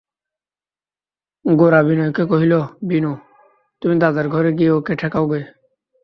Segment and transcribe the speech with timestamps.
[1.45, 2.53] গোরা বিনয়কে কহিল,
[2.83, 3.11] বিনু,
[3.81, 5.41] তুমি দাদার ঘরে গিয়ে ওঁকে ঠেকাও গে।